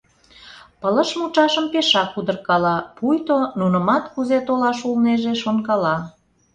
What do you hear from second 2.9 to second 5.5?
пуйто, нунымат кузе толаш улнеже,